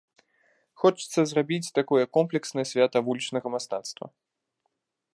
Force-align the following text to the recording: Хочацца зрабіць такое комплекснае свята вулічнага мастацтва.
Хочацца 0.83 1.19
зрабіць 1.31 1.73
такое 1.79 2.03
комплекснае 2.19 2.65
свята 2.73 2.97
вулічнага 3.11 3.47
мастацтва. 3.57 4.05